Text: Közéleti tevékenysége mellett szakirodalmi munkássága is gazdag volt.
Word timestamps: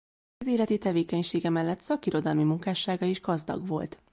Közéleti 0.37 0.77
tevékenysége 0.77 1.49
mellett 1.49 1.79
szakirodalmi 1.81 2.43
munkássága 2.43 3.05
is 3.05 3.21
gazdag 3.21 3.67
volt. 3.67 4.01